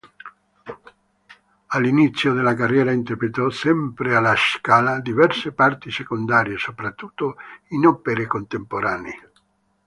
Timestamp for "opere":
7.85-8.25